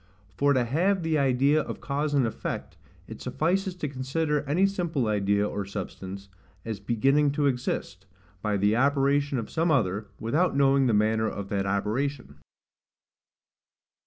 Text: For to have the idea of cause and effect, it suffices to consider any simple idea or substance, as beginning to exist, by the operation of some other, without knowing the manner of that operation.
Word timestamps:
For 0.35 0.51
to 0.53 0.63
have 0.65 1.03
the 1.03 1.19
idea 1.19 1.61
of 1.61 1.79
cause 1.79 2.15
and 2.15 2.25
effect, 2.25 2.75
it 3.07 3.21
suffices 3.21 3.75
to 3.75 3.87
consider 3.87 4.41
any 4.49 4.65
simple 4.65 5.05
idea 5.07 5.47
or 5.47 5.63
substance, 5.63 6.27
as 6.65 6.79
beginning 6.79 7.33
to 7.33 7.45
exist, 7.45 8.07
by 8.41 8.57
the 8.57 8.75
operation 8.75 9.37
of 9.37 9.51
some 9.51 9.69
other, 9.69 10.07
without 10.19 10.55
knowing 10.57 10.87
the 10.87 10.95
manner 10.95 11.29
of 11.29 11.49
that 11.49 11.67
operation. 11.67 12.37